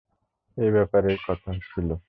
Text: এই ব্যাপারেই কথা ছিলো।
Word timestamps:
এই 0.57 0.71
ব্যাপারেই 0.71 1.17
কথা 1.27 1.51
ছিলো। 1.67 1.95